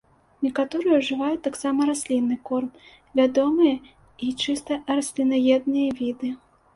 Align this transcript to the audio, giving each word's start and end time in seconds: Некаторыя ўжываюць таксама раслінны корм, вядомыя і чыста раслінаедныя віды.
Некаторыя 0.43 0.93
ўжываюць 0.99 1.41
таксама 1.47 1.79
раслінны 1.89 2.37
корм, 2.49 2.69
вядомыя 3.19 3.75
і 4.29 4.31
чыста 4.47 4.73
раслінаедныя 4.95 5.89
віды. 6.01 6.31